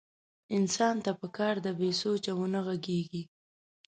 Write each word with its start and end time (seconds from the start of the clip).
انسان 0.57 0.95
ته 1.05 1.11
پکار 1.21 1.55
ده 1.65 1.71
بې 1.79 1.89
سوچه 2.01 2.31
ونه 2.35 2.59
غږېږي. 2.65 3.21